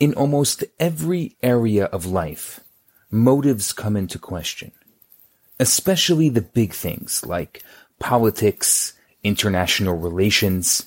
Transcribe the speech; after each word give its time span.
In 0.00 0.14
almost 0.14 0.64
every 0.78 1.36
area 1.42 1.84
of 1.84 2.06
life, 2.06 2.60
motives 3.10 3.74
come 3.74 3.98
into 3.98 4.18
question, 4.18 4.72
especially 5.58 6.30
the 6.30 6.40
big 6.40 6.72
things 6.72 7.26
like 7.26 7.62
politics, 7.98 8.94
international 9.22 9.98
relations. 9.98 10.86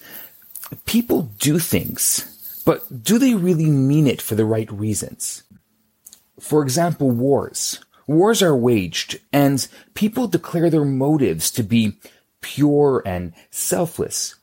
People 0.85 1.29
do 1.37 1.59
things, 1.59 2.61
but 2.65 3.03
do 3.03 3.19
they 3.19 3.35
really 3.35 3.69
mean 3.69 4.07
it 4.07 4.19
for 4.19 4.33
the 4.33 4.45
right 4.45 4.71
reasons? 4.71 5.43
For 6.39 6.63
example, 6.63 7.11
wars. 7.11 7.85
Wars 8.07 8.41
are 8.41 8.55
waged, 8.55 9.19
and 9.31 9.67
people 9.93 10.27
declare 10.27 10.71
their 10.71 10.85
motives 10.85 11.51
to 11.51 11.61
be 11.61 11.97
pure 12.41 13.03
and 13.05 13.33
selfless. 13.51 14.35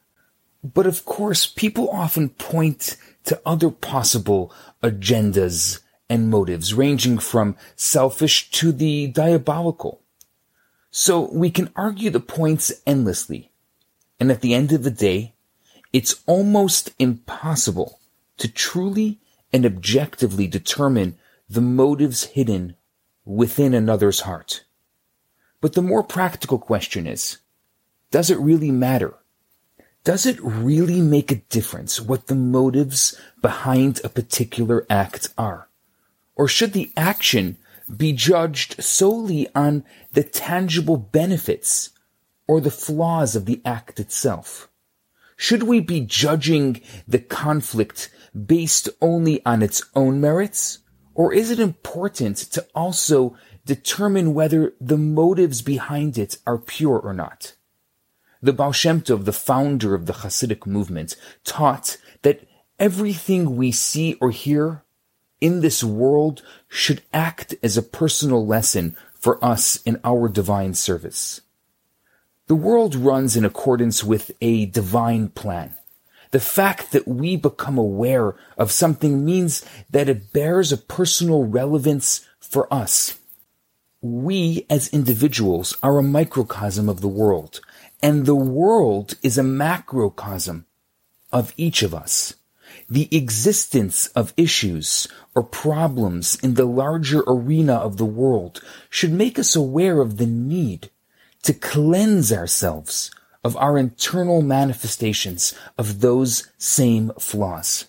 But 0.62 0.86
of 0.86 1.04
course, 1.04 1.46
people 1.46 1.88
often 1.90 2.30
point 2.30 2.96
to 3.24 3.40
other 3.46 3.70
possible 3.70 4.52
agendas 4.82 5.80
and 6.09 6.28
motives, 6.28 6.74
ranging 6.74 7.19
from 7.19 7.56
selfish 7.77 8.50
to 8.50 8.73
the 8.73 9.06
diabolical. 9.06 10.02
So 10.91 11.30
we 11.33 11.50
can 11.50 11.70
argue 11.77 12.10
the 12.10 12.20
points 12.20 12.73
endlessly. 12.86 13.52
And 14.19 14.30
at 14.30 14.41
the 14.41 14.55
end 14.55 14.73
of 14.73 14.83
the 14.83 14.91
day, 14.91 15.34
it's 15.92 16.23
almost 16.27 16.92
impossible 16.98 18.00
to 18.38 18.48
truly 18.48 19.19
and 19.52 19.64
objectively 19.64 20.47
determine 20.47 21.16
the 21.48 21.61
motives 21.61 22.24
hidden 22.24 22.77
within 23.24 23.72
another's 23.74 24.20
heart. 24.20 24.64
But 25.61 25.74
the 25.74 25.83
more 25.83 26.02
practical 26.02 26.58
question 26.58 27.06
is, 27.06 27.38
does 28.11 28.30
it 28.30 28.38
really 28.38 28.70
matter? 28.70 29.14
Does 30.10 30.27
it 30.27 30.42
really 30.42 31.00
make 31.00 31.30
a 31.30 31.37
difference 31.37 32.00
what 32.00 32.27
the 32.27 32.34
motives 32.34 33.16
behind 33.41 34.00
a 34.02 34.09
particular 34.09 34.84
act 34.91 35.28
are? 35.38 35.69
Or 36.34 36.48
should 36.48 36.73
the 36.73 36.91
action 36.96 37.59
be 37.97 38.12
judged 38.12 38.83
solely 38.83 39.47
on 39.55 39.84
the 40.12 40.25
tangible 40.25 40.97
benefits 40.97 41.91
or 42.48 42.61
the 42.61 42.72
flaws 42.72 43.36
of 43.36 43.47
the 43.47 43.62
act 43.64 44.00
itself? 44.00 44.69
Should 45.36 45.62
we 45.62 45.78
be 45.78 46.00
judging 46.00 46.81
the 47.06 47.20
conflict 47.20 48.11
based 48.34 48.88
only 49.00 49.47
on 49.47 49.62
its 49.62 49.81
own 49.94 50.20
merits? 50.20 50.81
Or 51.14 51.33
is 51.33 51.53
it 51.53 51.61
important 51.61 52.36
to 52.50 52.66
also 52.75 53.36
determine 53.64 54.34
whether 54.34 54.72
the 54.81 54.98
motives 54.98 55.62
behind 55.62 56.19
it 56.19 56.38
are 56.48 56.58
pure 56.58 56.98
or 56.98 57.14
not? 57.14 57.55
The 58.42 58.52
Baal 58.52 58.72
Shem 58.72 59.02
Tov, 59.02 59.24
the 59.27 59.33
founder 59.33 59.94
of 59.94 60.06
the 60.06 60.14
Hasidic 60.14 60.66
movement, 60.66 61.16
taught 61.44 61.98
that 62.22 62.47
everything 62.78 63.56
we 63.56 63.70
see 63.70 64.14
or 64.14 64.30
hear 64.30 64.82
in 65.41 65.60
this 65.60 65.84
world 65.84 66.42
should 66.69 67.02
act 67.12 67.55
as 67.62 67.77
a 67.77 67.82
personal 67.82 68.47
lesson 68.47 68.97
for 69.14 69.42
us 69.44 69.82
in 69.82 70.00
our 70.05 70.28
divine 70.28 70.74
service. 70.74 71.42
The 72.47 72.55
world 72.55 72.94
runs 72.94 73.36
in 73.36 73.44
accordance 73.44 74.02
with 74.02 74.32
a 74.41 74.66
divine 74.66 75.28
plan. 75.28 75.75
The 76.30 76.41
fact 76.41 76.92
that 76.92 77.06
we 77.06 77.36
become 77.36 77.77
aware 77.77 78.34
of 78.56 78.72
something 78.72 79.25
means 79.25 79.64
that 79.91 80.08
it 80.08 80.32
bears 80.32 80.72
a 80.72 80.77
personal 80.77 81.44
relevance 81.44 82.27
for 82.38 82.72
us. 82.72 83.19
We 84.00 84.66
as 84.70 84.88
individuals 84.88 85.77
are 85.82 85.98
a 85.98 86.02
microcosm 86.02 86.88
of 86.88 87.00
the 87.02 87.08
world, 87.08 87.60
and 88.03 88.25
the 88.25 88.34
world 88.34 89.15
is 89.23 89.37
a 89.37 89.43
macrocosm 89.43 90.67
of 91.33 91.53
each 91.56 91.83
of 91.83 91.95
us. 91.95 92.34
The 92.89 93.15
existence 93.15 94.06
of 94.09 94.34
issues 94.37 95.06
or 95.34 95.43
problems 95.43 96.37
in 96.43 96.55
the 96.55 96.65
larger 96.65 97.23
arena 97.27 97.75
of 97.75 97.98
the 97.98 98.05
world 98.05 98.62
should 98.89 99.12
make 99.12 99.39
us 99.39 99.55
aware 99.55 100.01
of 100.01 100.17
the 100.17 100.27
need 100.27 100.91
to 101.43 101.55
cleanse 101.55 102.33
ourselves 102.33 103.10
of 103.44 103.56
our 103.56 103.78
internal 103.78 104.43
manifestations 104.43 105.55
of 105.78 106.00
those 106.00 106.50
same 106.59 107.12
flaws. 107.19 107.87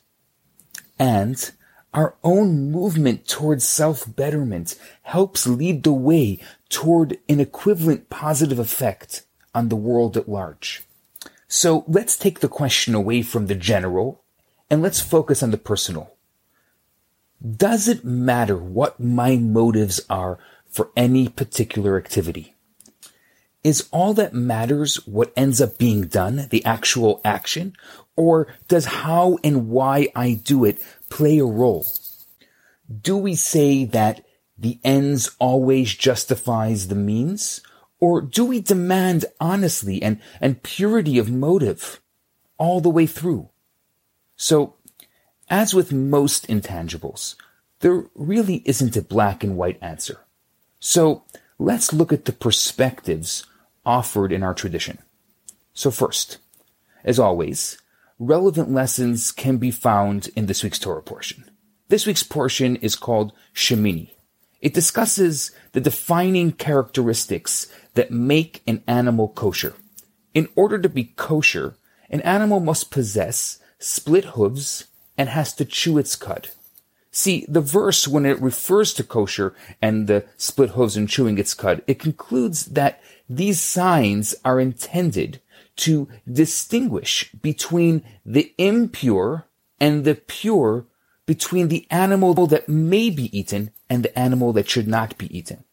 And 1.00 1.52
our 1.94 2.16
own 2.24 2.72
movement 2.72 3.28
towards 3.28 3.68
self-betterment 3.68 4.80
helps 5.02 5.48
lead 5.48 5.84
the 5.84 5.92
way 5.92 6.40
toward 6.70 7.18
an 7.28 7.40
equivalent 7.40 8.10
positive 8.10 8.60
effect 8.60 9.24
on 9.54 9.70
the 9.70 9.76
world 9.76 10.18
at 10.18 10.30
large. 10.30 10.84
So 11.48 11.84
let's 11.88 12.18
take 12.18 12.40
the 12.40 12.48
question 12.48 12.96
away 12.96 13.22
from 13.22 13.48
the 13.48 13.56
general 13.56 14.24
and 14.70 14.82
let's 14.82 15.02
focus 15.02 15.44
on 15.44 15.52
the 15.52 15.58
personal. 15.58 16.16
Does 17.46 17.88
it 17.88 18.06
matter 18.06 18.56
what 18.56 19.00
my 19.00 19.36
motives 19.36 20.00
are 20.10 20.40
for 20.70 20.92
any 20.96 21.28
particular 21.28 21.98
activity? 21.98 22.56
Is 23.64 23.90
all 23.92 24.14
that 24.14 24.34
matters 24.34 24.96
what 25.06 25.34
ends 25.36 25.60
up 25.60 25.78
being 25.78 26.04
done, 26.04 26.48
the 26.50 26.64
actual 26.66 27.20
action, 27.26 27.76
or 28.16 28.48
does 28.68 28.86
how 28.86 29.38
and 29.44 29.70
why 29.70 30.08
I 30.16 30.34
do 30.34 30.66
it 30.66 30.82
play 31.10 31.40
a 31.40 31.46
role? 31.46 31.86
Do 33.02 33.18
we 33.18 33.36
say 33.36 33.86
that 33.86 34.26
the 34.58 34.80
ends 34.84 35.36
always 35.40 35.94
justifies 35.94 36.88
the 36.88 36.96
means? 36.96 37.62
Or 38.02 38.20
do 38.20 38.44
we 38.44 38.60
demand 38.60 39.24
honestly 39.40 40.04
and, 40.04 40.20
and 40.42 40.62
purity 40.64 41.18
of 41.18 41.32
motive 41.32 42.02
all 42.58 42.82
the 42.82 42.90
way 42.90 43.06
through? 43.06 43.50
So, 44.36 44.76
as 45.50 45.74
with 45.74 45.94
most 45.94 46.48
intangibles, 46.48 47.36
there 47.80 48.06
really 48.16 48.64
isn't 48.66 48.98
a 48.98 49.02
black 49.02 49.44
and 49.44 49.56
white 49.56 49.78
answer. 49.82 50.20
So, 50.80 51.24
let's 51.58 51.94
look 51.94 52.12
at 52.12 52.26
the 52.26 52.34
perspectives 52.34 53.46
offered 53.86 54.32
in 54.32 54.44
our 54.44 54.54
tradition. 54.54 54.98
So 55.74 55.92
first, 55.92 56.38
as 57.04 57.20
always, 57.20 57.78
relevant 58.20 58.72
lessons 58.72 59.32
can 59.32 59.58
be 59.58 59.72
found 59.72 60.30
in 60.36 60.46
this 60.46 60.64
week's 60.64 60.80
Torah 60.80 61.02
portion. 61.02 61.50
This 61.88 62.06
week's 62.06 62.24
portion 62.24 62.76
is 62.78 62.96
called 62.96 63.34
Shemini. 63.54 64.12
It 64.62 64.74
discusses 64.74 65.52
the 65.72 65.82
defining 65.82 66.52
characteristics 66.52 67.68
that 67.96 68.12
make 68.12 68.62
an 68.68 68.84
animal 68.88 69.30
kosher. 69.30 69.74
In 70.34 70.48
order 70.56 70.78
to 70.80 70.90
be 70.90 71.06
kosher, 71.16 71.76
an 72.10 72.22
animal 72.22 72.60
must 72.60 72.92
possess 72.92 73.60
split 73.80 74.26
hooves 74.26 74.86
and 75.18 75.30
has 75.30 75.54
to 75.56 75.66
chew 75.66 75.98
its 75.98 76.16
cud. 76.16 76.50
See, 77.12 77.46
the 77.50 77.62
verse, 77.62 78.08
when 78.08 78.26
it 78.26 78.42
refers 78.42 78.94
to 78.94 79.04
kosher 79.04 79.54
and 79.82 80.08
the 80.08 80.26
split 80.38 80.72
hooves 80.72 80.96
and 80.96 81.10
chewing 81.10 81.38
its 81.38 81.54
cud, 81.54 81.82
it 81.86 82.00
concludes 82.00 82.68
that 82.68 83.02
these 83.30 83.60
signs 83.60 84.34
are 84.46 84.60
intended 84.60 85.42
to 85.78 86.08
distinguish 86.32 87.32
between 87.42 88.04
the 88.26 88.54
impure 88.58 89.46
and 89.80 90.06
the 90.06 90.16
pure, 90.16 90.86
between 91.26 91.68
the 91.68 91.88
animal 91.90 92.48
that 92.48 92.68
may 92.68 93.10
be 93.10 93.36
eaten 93.38 93.72
and 93.90 94.04
the 94.04 94.18
animal 94.18 94.54
that 94.54 94.70
should 94.70 94.88
not 94.88 95.18
be 95.18 95.36
eaten. 95.36 95.64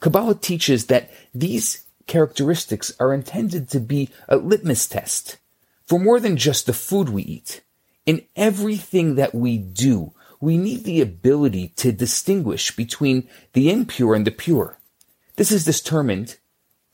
Kabbalah 0.00 0.36
teaches 0.36 0.86
that 0.86 1.10
these 1.34 1.86
characteristics 2.06 2.92
are 2.98 3.14
intended 3.14 3.68
to 3.70 3.80
be 3.80 4.08
a 4.28 4.36
litmus 4.36 4.88
test 4.88 5.38
for 5.84 5.98
more 5.98 6.20
than 6.20 6.36
just 6.36 6.66
the 6.66 6.72
food 6.72 7.08
we 7.08 7.22
eat. 7.22 7.62
In 8.06 8.22
everything 8.34 9.14
that 9.16 9.34
we 9.34 9.58
do, 9.58 10.12
we 10.40 10.56
need 10.56 10.84
the 10.84 11.00
ability 11.00 11.68
to 11.76 11.92
distinguish 11.92 12.74
between 12.74 13.28
the 13.52 13.70
impure 13.70 14.14
and 14.14 14.26
the 14.26 14.30
pure. 14.30 14.78
This 15.36 15.52
is 15.52 15.64
determined 15.64 16.38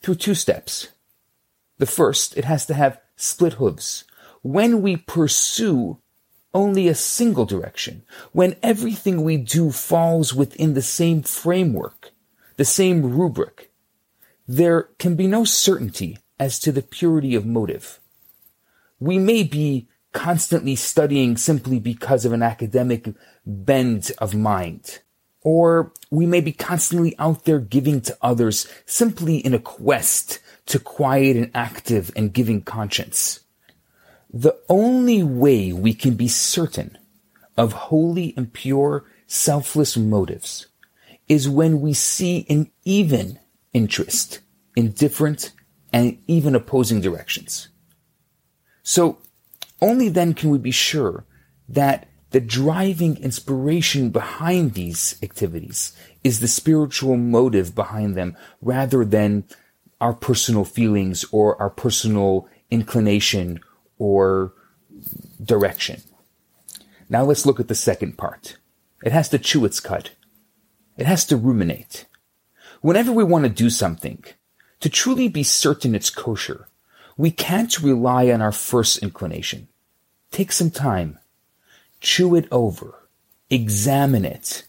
through 0.02 0.16
two 0.16 0.34
steps. 0.34 0.88
The 1.78 1.86
first, 1.86 2.36
it 2.36 2.44
has 2.44 2.66
to 2.66 2.74
have 2.74 3.00
split 3.16 3.54
hooves. 3.54 4.04
When 4.42 4.82
we 4.82 4.96
pursue 4.96 5.98
only 6.56 6.88
a 6.88 6.94
single 6.94 7.44
direction, 7.44 8.02
when 8.32 8.56
everything 8.62 9.22
we 9.22 9.36
do 9.36 9.70
falls 9.70 10.34
within 10.34 10.74
the 10.74 10.82
same 10.82 11.22
framework, 11.22 12.10
the 12.56 12.64
same 12.64 13.16
rubric, 13.16 13.70
there 14.48 14.88
can 14.98 15.14
be 15.14 15.26
no 15.26 15.44
certainty 15.44 16.18
as 16.40 16.58
to 16.58 16.72
the 16.72 16.82
purity 16.82 17.34
of 17.34 17.44
motive. 17.44 18.00
We 18.98 19.18
may 19.18 19.42
be 19.42 19.88
constantly 20.12 20.76
studying 20.76 21.36
simply 21.36 21.78
because 21.78 22.24
of 22.24 22.32
an 22.32 22.42
academic 22.42 23.14
bend 23.44 24.10
of 24.18 24.34
mind. 24.34 25.00
Or 25.42 25.92
we 26.10 26.26
may 26.26 26.40
be 26.40 26.52
constantly 26.52 27.14
out 27.18 27.44
there 27.44 27.60
giving 27.60 28.00
to 28.02 28.16
others 28.22 28.66
simply 28.86 29.36
in 29.36 29.52
a 29.52 29.58
quest 29.58 30.40
to 30.66 30.78
quiet 30.78 31.36
an 31.36 31.50
active 31.54 32.10
and 32.16 32.32
giving 32.32 32.62
conscience. 32.62 33.40
The 34.32 34.56
only 34.68 35.22
way 35.22 35.72
we 35.72 35.94
can 35.94 36.14
be 36.14 36.28
certain 36.28 36.98
of 37.56 37.72
holy 37.72 38.34
and 38.36 38.52
pure 38.52 39.04
selfless 39.26 39.96
motives 39.96 40.66
is 41.28 41.48
when 41.48 41.80
we 41.80 41.92
see 41.92 42.46
an 42.48 42.70
even 42.84 43.38
interest 43.72 44.40
in 44.76 44.92
different 44.92 45.52
and 45.92 46.18
even 46.26 46.54
opposing 46.54 47.00
directions. 47.00 47.68
So 48.82 49.18
only 49.80 50.08
then 50.08 50.34
can 50.34 50.50
we 50.50 50.58
be 50.58 50.70
sure 50.70 51.24
that 51.68 52.08
the 52.30 52.40
driving 52.40 53.16
inspiration 53.18 54.10
behind 54.10 54.74
these 54.74 55.16
activities 55.22 55.96
is 56.22 56.40
the 56.40 56.48
spiritual 56.48 57.16
motive 57.16 57.74
behind 57.74 58.14
them 58.14 58.36
rather 58.60 59.04
than 59.04 59.44
our 60.00 60.12
personal 60.12 60.64
feelings 60.64 61.24
or 61.32 61.60
our 61.60 61.70
personal 61.70 62.48
inclination 62.70 63.60
or 63.98 64.52
direction. 65.42 66.02
Now 67.08 67.24
let's 67.24 67.46
look 67.46 67.60
at 67.60 67.68
the 67.68 67.74
second 67.74 68.18
part. 68.18 68.56
It 69.02 69.12
has 69.12 69.28
to 69.30 69.38
chew 69.38 69.64
its 69.64 69.80
cud. 69.80 70.10
It 70.96 71.06
has 71.06 71.24
to 71.26 71.36
ruminate. 71.36 72.06
Whenever 72.80 73.12
we 73.12 73.24
want 73.24 73.44
to 73.44 73.50
do 73.50 73.70
something, 73.70 74.24
to 74.80 74.88
truly 74.88 75.28
be 75.28 75.42
certain 75.42 75.94
it's 75.94 76.10
kosher, 76.10 76.68
we 77.16 77.30
can't 77.30 77.80
rely 77.80 78.30
on 78.30 78.42
our 78.42 78.52
first 78.52 78.98
inclination. 78.98 79.68
Take 80.30 80.52
some 80.52 80.70
time. 80.70 81.18
Chew 82.00 82.34
it 82.34 82.46
over. 82.50 83.08
Examine 83.48 84.24
it. 84.24 84.64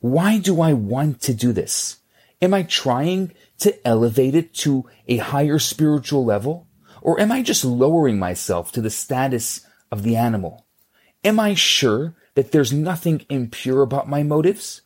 Why 0.00 0.38
do 0.38 0.60
I 0.60 0.72
want 0.72 1.20
to 1.22 1.34
do 1.34 1.52
this? 1.52 1.98
Am 2.42 2.52
I 2.54 2.64
trying 2.64 3.32
to 3.58 3.86
elevate 3.86 4.34
it 4.34 4.52
to 4.54 4.88
a 5.06 5.18
higher 5.18 5.58
spiritual 5.58 6.24
level? 6.24 6.65
Or 7.06 7.20
am 7.20 7.30
I 7.30 7.40
just 7.42 7.64
lowering 7.64 8.18
myself 8.18 8.72
to 8.72 8.80
the 8.80 8.90
status 8.90 9.64
of 9.92 10.02
the 10.02 10.16
animal? 10.16 10.66
Am 11.22 11.38
I 11.38 11.54
sure 11.54 12.16
that 12.34 12.50
there's 12.50 12.72
nothing 12.72 13.24
impure 13.30 13.82
about 13.82 14.08
my 14.08 14.24
motives? 14.24 14.82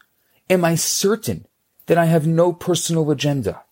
Am 0.50 0.62
I 0.62 0.74
certain 0.74 1.46
that 1.86 1.96
I 1.96 2.04
have 2.04 2.26
no 2.26 2.52
personal 2.52 3.10
agenda, 3.10 3.62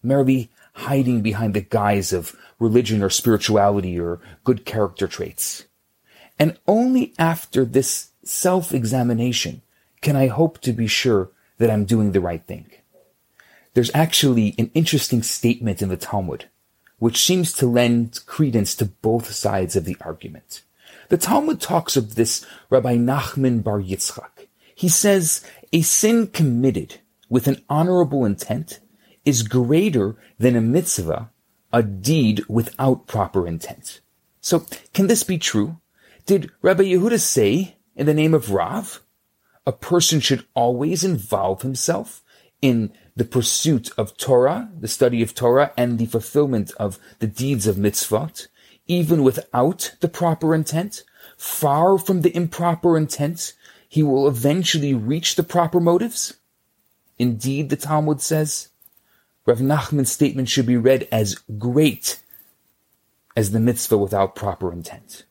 merely 0.00 0.48
hiding 0.74 1.22
behind 1.22 1.54
the 1.54 1.60
guise 1.60 2.12
of 2.12 2.36
religion 2.60 3.02
or 3.02 3.10
spirituality 3.10 3.98
or 3.98 4.20
good 4.44 4.64
character 4.64 5.08
traits? 5.08 5.64
And 6.38 6.56
only 6.68 7.14
after 7.18 7.64
this 7.64 8.10
self-examination 8.22 9.62
can 10.02 10.14
I 10.14 10.28
hope 10.28 10.60
to 10.60 10.72
be 10.72 10.86
sure 10.86 11.32
that 11.56 11.68
I'm 11.68 11.84
doing 11.84 12.12
the 12.12 12.20
right 12.20 12.46
thing. 12.46 12.70
There's 13.74 13.90
actually 13.92 14.54
an 14.56 14.70
interesting 14.72 15.24
statement 15.24 15.82
in 15.82 15.88
the 15.88 15.96
Talmud, 15.96 16.44
which 16.98 17.24
seems 17.24 17.52
to 17.54 17.66
lend 17.66 18.20
credence 18.26 18.74
to 18.76 18.86
both 18.86 19.32
sides 19.32 19.76
of 19.76 19.84
the 19.84 19.96
argument. 20.00 20.62
The 21.08 21.16
Talmud 21.16 21.60
talks 21.60 21.96
of 21.96 22.14
this 22.14 22.44
Rabbi 22.70 22.96
Nachman 22.96 23.62
Bar 23.62 23.80
Yitzchak. 23.80 24.48
He 24.74 24.88
says, 24.88 25.44
a 25.72 25.82
sin 25.82 26.28
committed 26.28 26.96
with 27.28 27.46
an 27.46 27.62
honorable 27.68 28.24
intent 28.24 28.80
is 29.24 29.42
greater 29.42 30.16
than 30.38 30.56
a 30.56 30.60
mitzvah, 30.60 31.30
a 31.72 31.82
deed 31.82 32.44
without 32.48 33.06
proper 33.06 33.46
intent. 33.46 34.00
So, 34.40 34.66
can 34.94 35.06
this 35.06 35.24
be 35.24 35.38
true? 35.38 35.78
Did 36.26 36.50
Rabbi 36.62 36.84
Yehuda 36.84 37.20
say, 37.20 37.76
in 37.96 38.06
the 38.06 38.14
name 38.14 38.34
of 38.34 38.50
Rav, 38.50 39.02
a 39.66 39.72
person 39.72 40.20
should 40.20 40.46
always 40.54 41.04
involve 41.04 41.62
himself 41.62 42.22
in 42.60 42.92
the 43.16 43.24
pursuit 43.24 43.90
of 43.96 44.16
Torah, 44.16 44.70
the 44.78 44.88
study 44.88 45.22
of 45.22 45.34
Torah, 45.34 45.72
and 45.76 45.98
the 45.98 46.06
fulfillment 46.06 46.72
of 46.78 46.98
the 47.18 47.26
deeds 47.26 47.66
of 47.66 47.76
mitzvot, 47.76 48.48
even 48.86 49.22
without 49.22 49.94
the 50.00 50.08
proper 50.08 50.54
intent, 50.54 51.04
far 51.36 51.98
from 51.98 52.22
the 52.22 52.34
improper 52.36 52.96
intent, 52.96 53.54
he 53.88 54.02
will 54.02 54.28
eventually 54.28 54.94
reach 54.94 55.36
the 55.36 55.42
proper 55.42 55.80
motives? 55.80 56.34
Indeed, 57.18 57.70
the 57.70 57.76
Talmud 57.76 58.20
says, 58.20 58.68
Rav 59.46 59.58
Nachman's 59.58 60.12
statement 60.12 60.48
should 60.48 60.66
be 60.66 60.76
read 60.76 61.08
as 61.10 61.36
great 61.58 62.20
as 63.36 63.52
the 63.52 63.60
mitzvah 63.60 63.96
without 63.96 64.34
proper 64.34 64.72
intent. 64.72 65.24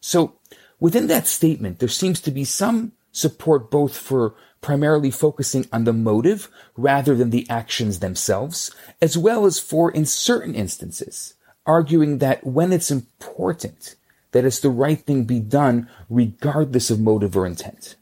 So, 0.00 0.34
within 0.78 1.08
that 1.08 1.26
statement, 1.26 1.78
there 1.78 1.88
seems 1.88 2.20
to 2.20 2.30
be 2.30 2.44
some 2.44 2.92
support 3.12 3.70
both 3.70 3.96
for 3.96 4.34
primarily 4.60 5.10
focusing 5.10 5.66
on 5.72 5.84
the 5.84 5.92
motive 5.92 6.48
rather 6.76 7.14
than 7.14 7.30
the 7.30 7.48
actions 7.48 7.98
themselves, 7.98 8.74
as 9.00 9.16
well 9.16 9.46
as 9.46 9.58
for, 9.58 9.90
in 9.90 10.04
certain 10.04 10.54
instances, 10.54 11.34
arguing 11.66 12.18
that 12.18 12.46
when 12.46 12.72
it's 12.72 12.90
important, 12.90 13.96
that 14.32 14.44
it's 14.44 14.60
the 14.60 14.70
right 14.70 15.00
thing 15.00 15.24
be 15.24 15.40
done 15.40 15.88
regardless 16.08 16.90
of 16.90 17.00
motive 17.00 17.36
or 17.36 17.46
intent. 17.46 17.96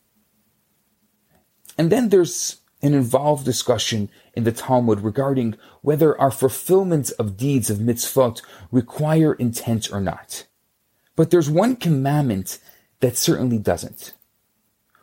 And 1.76 1.90
then 1.90 2.08
there's 2.08 2.56
an 2.82 2.94
involved 2.94 3.44
discussion 3.44 4.08
in 4.34 4.44
the 4.44 4.52
Talmud 4.52 5.00
regarding 5.00 5.56
whether 5.82 6.20
our 6.20 6.30
fulfillment 6.30 7.12
of 7.18 7.36
deeds 7.36 7.70
of 7.70 7.78
mitzvot 7.78 8.42
require 8.70 9.34
intent 9.34 9.92
or 9.92 10.00
not. 10.00 10.46
But 11.16 11.30
there's 11.30 11.50
one 11.50 11.76
commandment 11.76 12.58
that 13.00 13.16
certainly 13.16 13.58
doesn't. 13.58 14.12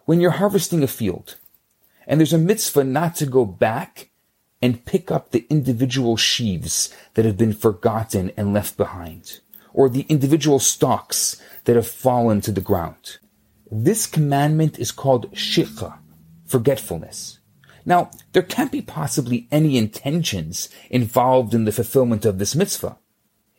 When 0.05 0.21
you're 0.21 0.31
harvesting 0.31 0.83
a 0.83 0.87
field, 0.87 1.37
and 2.07 2.19
there's 2.19 2.33
a 2.33 2.37
mitzvah 2.37 2.83
not 2.83 3.15
to 3.15 3.25
go 3.25 3.45
back 3.45 4.09
and 4.61 4.85
pick 4.85 5.11
up 5.11 5.31
the 5.31 5.45
individual 5.49 6.17
sheaves 6.17 6.93
that 7.13 7.25
have 7.25 7.37
been 7.37 7.53
forgotten 7.53 8.31
and 8.37 8.53
left 8.53 8.77
behind, 8.77 9.39
or 9.73 9.89
the 9.89 10.05
individual 10.09 10.59
stalks 10.59 11.41
that 11.65 11.75
have 11.75 11.87
fallen 11.87 12.41
to 12.41 12.51
the 12.51 12.61
ground. 12.61 13.17
This 13.69 14.07
commandment 14.07 14.79
is 14.79 14.91
called 14.91 15.31
shikha, 15.33 15.97
forgetfulness. 16.45 17.39
Now, 17.85 18.09
there 18.33 18.41
can't 18.41 18.71
be 18.71 18.81
possibly 18.81 19.47
any 19.51 19.77
intentions 19.77 20.69
involved 20.89 21.53
in 21.53 21.65
the 21.65 21.71
fulfillment 21.71 22.25
of 22.25 22.39
this 22.39 22.55
mitzvah. 22.55 22.97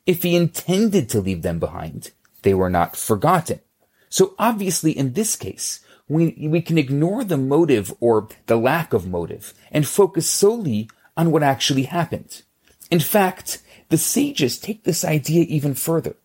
If 0.04 0.22
he 0.22 0.37
intended 0.37 1.08
to 1.10 1.20
leave 1.20 1.42
them 1.42 1.58
behind, 1.58 2.12
they 2.42 2.54
were 2.54 2.70
not 2.70 2.96
forgotten. 2.96 3.60
So 4.08 4.34
obviously 4.38 4.92
in 4.92 5.12
this 5.12 5.37
case, 5.37 5.81
we, 6.08 6.48
we 6.48 6.60
can 6.60 6.78
ignore 6.78 7.24
the 7.24 7.36
motive 7.36 7.92
or 8.00 8.28
the 8.46 8.56
lack 8.56 8.92
of 8.92 9.08
motive 9.08 9.54
and 9.72 9.86
focus 9.86 10.28
solely 10.30 10.88
on 11.16 11.30
what 11.30 11.42
actually 11.42 11.84
happened. 11.84 12.42
In 12.90 13.00
fact, 13.00 13.62
the 13.88 13.98
sages 13.98 14.58
take 14.58 14.84
this 14.84 15.04
idea 15.04 15.44
even 15.48 15.74
further. 15.74 16.16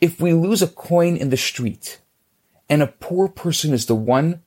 If 0.00 0.20
we 0.20 0.32
lose 0.32 0.62
a 0.62 0.68
coin 0.68 1.16
in 1.16 1.30
the 1.30 1.36
street 1.36 2.00
and 2.68 2.82
a 2.82 2.86
poor 2.86 3.28
person 3.28 3.72
is 3.72 3.86
the 3.86 3.96
one 3.96 4.42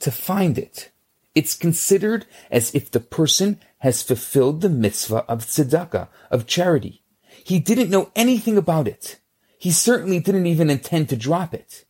to 0.00 0.10
find 0.10 0.56
it, 0.56 0.90
it's 1.34 1.54
considered 1.54 2.26
as 2.50 2.74
if 2.74 2.90
the 2.90 3.00
person 3.00 3.58
has 3.78 4.02
fulfilled 4.02 4.60
the 4.60 4.68
mitzvah 4.68 5.24
of 5.28 5.44
tzedakah, 5.44 6.08
of 6.30 6.46
charity. 6.46 7.02
He 7.44 7.58
didn't 7.58 7.90
know 7.90 8.10
anything 8.16 8.56
about 8.56 8.88
it. 8.88 9.18
He 9.58 9.70
certainly 9.70 10.20
didn't 10.20 10.46
even 10.46 10.70
intend 10.70 11.08
to 11.10 11.16
drop 11.16 11.52
it 11.52 11.84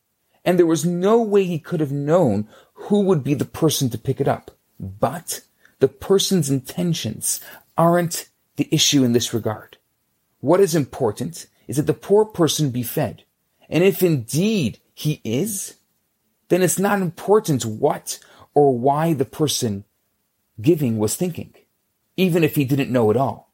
and 0.44 0.58
there 0.58 0.67
was 0.67 0.85
no 0.85 1.23
way 1.23 1.44
he 1.44 1.58
could 1.58 1.81
have 1.81 1.93
known 1.93 2.49
who 2.75 3.00
would 3.00 3.25
be 3.25 3.35
the 3.35 3.44
person 3.44 3.89
to 3.91 3.98
pick 3.98 4.20
it 4.20 4.29
up. 4.29 4.51
But 4.79 5.41
the 5.79 5.89
person's 5.89 6.51
intentions 6.51 7.41
aren't 7.77 8.29
the 8.56 8.69
issue 8.70 9.05
in 9.05 9.13
this 9.13 9.32
regard. 9.32 9.79
What 10.41 10.60
is 10.60 10.74
important 10.74 11.46
is 11.67 11.77
that 11.77 11.86
the 11.86 11.94
poor 11.94 12.24
person 12.24 12.70
be 12.70 12.82
fed. 12.82 13.24
And 13.69 13.82
if 13.82 14.03
indeed 14.03 14.79
he 14.93 15.20
is, 15.24 15.77
then 16.48 16.63
it's 16.63 16.79
not 16.79 17.01
important 17.01 17.65
what 17.65 18.19
or 18.55 18.77
why 18.77 19.15
the 19.15 19.24
person 19.24 19.84
giving 20.60 20.98
was 20.98 21.17
thinking, 21.17 21.55
even 22.17 22.44
if 22.44 22.55
he 22.55 22.65
didn't 22.65 22.93
know 22.93 23.10
it 23.10 23.17
all. 23.17 23.51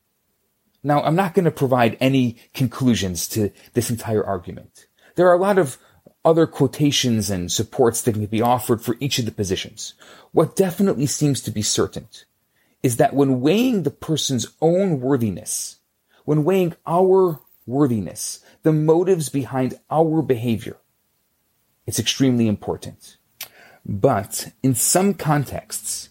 Now, 0.82 1.02
I'm 1.02 1.14
not 1.14 1.34
going 1.34 1.44
to 1.44 1.50
provide 1.50 1.96
any 2.00 2.36
conclusions 2.54 3.28
to 3.28 3.50
this 3.74 3.90
entire 3.90 4.24
argument. 4.24 4.86
There 5.14 5.28
are 5.28 5.34
a 5.34 5.40
lot 5.40 5.58
of 5.58 5.78
other 6.24 6.46
quotations 6.46 7.30
and 7.30 7.50
supports 7.50 8.02
that 8.02 8.12
can 8.12 8.26
be 8.26 8.42
offered 8.42 8.82
for 8.82 8.96
each 9.00 9.18
of 9.18 9.24
the 9.24 9.32
positions. 9.32 9.94
What 10.32 10.56
definitely 10.56 11.06
seems 11.06 11.40
to 11.42 11.50
be 11.50 11.62
certain 11.62 12.08
is 12.82 12.96
that 12.96 13.14
when 13.14 13.40
weighing 13.40 13.82
the 13.82 13.90
person's 13.90 14.46
own 14.60 15.00
worthiness, 15.00 15.78
when 16.24 16.44
weighing 16.44 16.74
our 16.86 17.40
worthiness, 17.66 18.40
the 18.62 18.72
motives 18.72 19.28
behind 19.28 19.78
our 19.90 20.22
behavior, 20.22 20.76
it's 21.86 21.98
extremely 21.98 22.46
important. 22.46 23.16
But 23.84 24.52
in 24.62 24.74
some 24.74 25.14
contexts, 25.14 26.10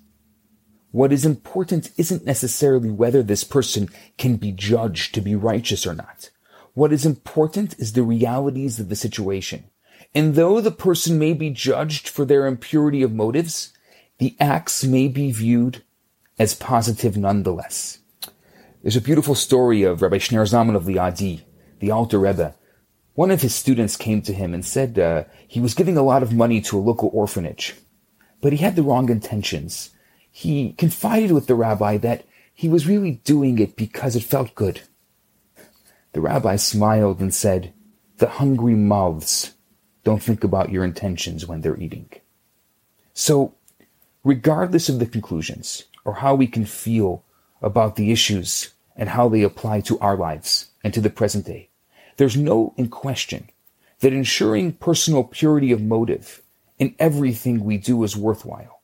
what 0.91 1.13
is 1.13 1.23
important 1.23 1.91
isn't 1.97 2.25
necessarily 2.25 2.89
whether 2.89 3.21
this 3.21 3.43
person 3.43 3.89
can 4.17 4.37
be 4.37 4.51
judged 4.51 5.13
to 5.13 5.21
be 5.21 5.35
righteous 5.35 5.85
or 5.85 5.93
not. 5.93 6.31
What 6.73 6.91
is 6.91 7.05
important 7.05 7.77
is 7.77 7.93
the 7.93 8.03
realities 8.03 8.79
of 8.79 8.89
the 8.89 8.95
situation. 8.95 9.65
And 10.13 10.35
though 10.35 10.59
the 10.59 10.71
person 10.71 11.19
may 11.19 11.33
be 11.33 11.51
judged 11.51 12.09
for 12.09 12.25
their 12.25 12.47
impurity 12.47 13.03
of 13.03 13.13
motives, 13.13 13.73
the 14.17 14.35
acts 14.39 14.83
may 14.83 15.07
be 15.07 15.31
viewed 15.31 15.83
as 16.39 16.55
positive 16.55 17.15
nonetheless. 17.15 17.99
There's 18.81 18.95
a 18.95 19.01
beautiful 19.01 19.35
story 19.35 19.83
of 19.83 20.01
Rabbi 20.01 20.17
Shneur 20.17 20.49
Zalman 20.49 20.75
of 20.75 20.85
Liadi, 20.85 21.41
the 21.79 21.91
Alter 21.91 22.17
Rebbe. 22.17 22.55
One 23.13 23.29
of 23.29 23.41
his 23.41 23.53
students 23.53 23.97
came 23.97 24.21
to 24.23 24.33
him 24.33 24.53
and 24.53 24.65
said 24.65 24.97
uh, 24.97 25.25
he 25.47 25.59
was 25.59 25.73
giving 25.73 25.97
a 25.97 26.01
lot 26.01 26.23
of 26.23 26.33
money 26.33 26.61
to 26.61 26.77
a 26.77 26.81
local 26.81 27.09
orphanage, 27.13 27.75
but 28.41 28.53
he 28.53 28.59
had 28.59 28.75
the 28.75 28.83
wrong 28.83 29.09
intentions. 29.09 29.91
He 30.31 30.73
confided 30.73 31.31
with 31.31 31.47
the 31.47 31.55
rabbi 31.55 31.97
that 31.97 32.23
he 32.53 32.69
was 32.69 32.87
really 32.87 33.21
doing 33.25 33.59
it 33.59 33.75
because 33.75 34.15
it 34.15 34.23
felt 34.23 34.55
good. 34.55 34.81
The 36.13 36.21
rabbi 36.21 36.55
smiled 36.55 37.19
and 37.19 37.33
said, 37.33 37.73
The 38.17 38.27
hungry 38.27 38.75
mouths 38.75 39.53
don't 40.03 40.21
think 40.21 40.43
about 40.43 40.71
your 40.71 40.83
intentions 40.83 41.45
when 41.45 41.61
they're 41.61 41.79
eating. 41.79 42.09
So, 43.13 43.53
regardless 44.23 44.89
of 44.89 44.99
the 44.99 45.05
conclusions 45.05 45.85
or 46.05 46.15
how 46.15 46.35
we 46.35 46.47
can 46.47 46.65
feel 46.65 47.23
about 47.61 47.95
the 47.95 48.11
issues 48.11 48.73
and 48.95 49.09
how 49.09 49.29
they 49.29 49.43
apply 49.43 49.81
to 49.81 49.99
our 49.99 50.15
lives 50.15 50.71
and 50.83 50.93
to 50.93 51.01
the 51.01 51.09
present 51.09 51.45
day, 51.45 51.69
there's 52.17 52.37
no 52.37 52.73
in 52.77 52.89
question 52.89 53.49
that 53.99 54.13
ensuring 54.13 54.73
personal 54.73 55.23
purity 55.23 55.71
of 55.71 55.81
motive 55.81 56.41
in 56.77 56.95
everything 56.97 57.63
we 57.63 57.77
do 57.77 58.03
is 58.03 58.15
worthwhile. 58.15 58.81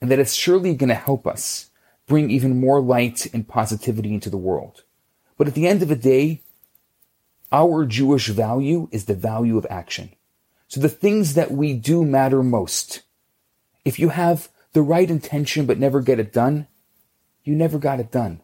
And 0.00 0.10
that 0.10 0.18
it's 0.18 0.34
surely 0.34 0.74
going 0.74 0.88
to 0.88 0.94
help 0.94 1.26
us 1.26 1.70
bring 2.06 2.30
even 2.30 2.60
more 2.60 2.80
light 2.80 3.32
and 3.32 3.46
positivity 3.46 4.14
into 4.14 4.30
the 4.30 4.36
world. 4.36 4.82
But 5.36 5.46
at 5.46 5.54
the 5.54 5.68
end 5.68 5.82
of 5.82 5.88
the 5.88 5.96
day, 5.96 6.42
our 7.50 7.86
Jewish 7.86 8.28
value 8.28 8.88
is 8.90 9.04
the 9.06 9.14
value 9.14 9.56
of 9.56 9.66
action. 9.70 10.10
So 10.68 10.80
the 10.80 10.88
things 10.88 11.34
that 11.34 11.50
we 11.50 11.72
do 11.74 12.04
matter 12.04 12.42
most. 12.42 13.02
If 13.84 13.98
you 13.98 14.10
have 14.10 14.48
the 14.72 14.82
right 14.82 15.10
intention 15.10 15.64
but 15.66 15.78
never 15.78 16.00
get 16.00 16.20
it 16.20 16.32
done, 16.32 16.66
you 17.44 17.56
never 17.56 17.78
got 17.78 18.00
it 18.00 18.12
done. 18.12 18.42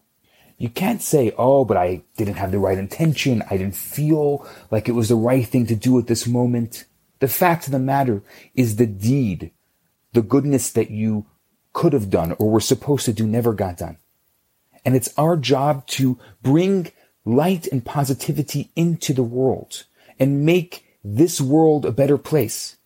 You 0.57 0.71
can't 0.71 1.03
say, 1.03 1.35
oh, 1.37 1.65
but 1.65 1.77
I 1.77 2.05
didn't 2.17 2.37
have 2.37 2.53
the 2.53 2.59
right 2.59 2.79
intention. 2.79 3.43
I 3.51 3.57
didn't 3.57 3.77
feel 3.77 4.47
like 4.71 4.89
it 4.89 4.93
was 4.93 5.09
the 5.09 5.17
right 5.17 5.47
thing 5.47 5.67
to 5.67 5.75
do 5.75 5.99
at 5.99 6.07
this 6.07 6.27
moment. 6.27 6.85
The 7.19 7.29
fact 7.29 7.67
of 7.67 7.73
the 7.73 7.79
matter 7.79 8.23
is 8.55 8.77
the 8.77 8.87
deed, 8.87 9.51
the 10.13 10.23
goodness 10.23 10.71
that 10.71 10.91
you 10.91 11.27
could 11.73 11.93
have 11.93 12.09
done 12.09 12.33
or 12.39 12.51
were 12.51 12.61
supposed 12.61 13.05
to 13.07 13.13
do 13.13 13.27
never 13.27 13.53
got 13.53 13.79
done. 13.79 13.99
And 14.85 14.95
it's 14.95 15.13
our 15.19 15.37
job 15.37 15.87
to 15.89 16.19
bring 16.43 16.93
light 17.25 17.67
and 17.67 17.85
positivity 17.85 18.71
into 18.77 19.13
the 19.13 19.23
world 19.23 19.85
and 20.19 20.45
make 20.45 20.85
this 21.03 21.41
world 21.41 21.85
a 21.85 21.93
better 21.93 22.19
place. 22.19 22.77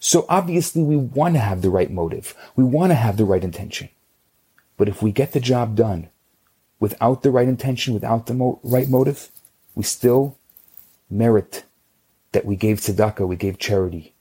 So 0.00 0.26
obviously 0.28 0.82
we 0.82 0.96
want 0.96 1.34
to 1.34 1.40
have 1.40 1.62
the 1.62 1.70
right 1.70 1.90
motive. 1.90 2.34
We 2.54 2.64
want 2.64 2.90
to 2.90 2.96
have 2.96 3.16
the 3.16 3.24
right 3.24 3.42
intention. 3.42 3.88
But 4.76 4.88
if 4.88 5.02
we 5.02 5.10
get 5.10 5.32
the 5.32 5.40
job 5.40 5.74
done 5.74 6.08
without 6.78 7.22
the 7.22 7.30
right 7.30 7.48
intention, 7.48 7.94
without 7.94 8.26
the 8.26 8.34
mo- 8.34 8.60
right 8.62 8.88
motive, 8.88 9.30
we 9.74 9.82
still 9.82 10.38
merit 11.10 11.64
that 12.32 12.44
we 12.44 12.56
gave 12.56 12.78
tzedakah, 12.78 13.26
we 13.26 13.36
gave 13.36 13.58
charity. 13.58 14.14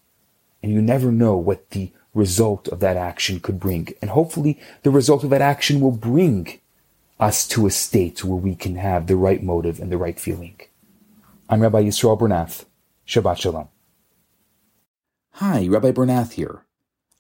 And 0.64 0.72
you 0.72 0.82
never 0.82 1.12
know 1.12 1.38
what 1.38 1.70
the 1.72 1.92
result 2.14 2.68
of 2.70 2.80
that 2.80 2.98
action 2.98 3.40
could 3.40 3.60
bring. 3.60 3.94
And 4.02 4.10
hopefully 4.10 4.60
the 4.82 4.90
result 4.90 5.24
of 5.24 5.30
that 5.30 5.42
action 5.42 5.80
will 5.80 5.92
bring 5.92 6.60
us 7.20 7.48
to 7.48 7.66
a 7.66 7.72
state 7.72 8.24
where 8.24 8.38
we 8.38 8.54
can 8.56 8.76
have 8.76 9.08
the 9.08 9.16
right 9.16 9.42
motive 9.42 9.80
and 9.80 9.92
the 9.92 9.98
right 9.98 10.20
feeling. 10.20 10.60
I'm 11.50 11.62
Rabbi 11.62 11.82
Yisrael 11.84 12.20
Bernath. 12.20 12.66
Shabbat 13.08 13.38
Shalom. 13.38 13.70
Hi, 15.36 15.66
Rabbi 15.68 15.92
Bernath 15.92 16.34
here. 16.34 16.66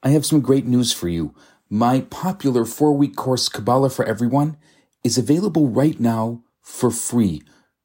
I 0.04 0.10
have 0.10 0.25
some 0.25 0.42
great 0.42 0.66
news 0.66 0.92
for 0.92 1.08
you. 1.08 1.34
My 1.70 2.01
popular 2.01 2.66
four 2.66 2.92
week 2.94 3.16
course, 3.16 3.48
Kabbalah 3.50 3.89
for 3.89 4.06
Everyone, 4.06 4.58
is 5.04 5.18
available 5.18 5.70
right 5.70 6.00
now 6.00 6.44
for 6.62 6.92
free 6.92 7.42